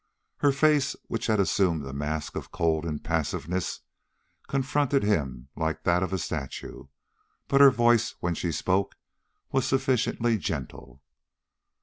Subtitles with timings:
[0.37, 3.81] Her face, which had assumed a mask of cold impassiveness,
[4.47, 6.87] confronted him like that of a statue,
[7.47, 8.95] but her voice, when she spoke,
[9.51, 11.03] was sufficiently gentle.